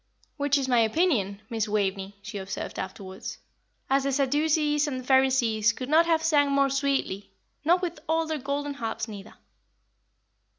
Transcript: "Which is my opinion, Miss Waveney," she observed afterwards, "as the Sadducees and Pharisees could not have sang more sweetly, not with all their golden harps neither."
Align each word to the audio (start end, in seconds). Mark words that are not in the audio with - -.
"Which 0.35 0.57
is 0.57 0.67
my 0.67 0.79
opinion, 0.79 1.43
Miss 1.47 1.67
Waveney," 1.67 2.17
she 2.23 2.39
observed 2.39 2.79
afterwards, 2.79 3.37
"as 3.87 4.03
the 4.03 4.11
Sadducees 4.11 4.87
and 4.87 5.05
Pharisees 5.05 5.73
could 5.73 5.89
not 5.89 6.07
have 6.07 6.23
sang 6.23 6.51
more 6.51 6.71
sweetly, 6.71 7.29
not 7.63 7.83
with 7.83 7.99
all 8.09 8.25
their 8.25 8.39
golden 8.39 8.73
harps 8.73 9.07
neither." 9.07 9.35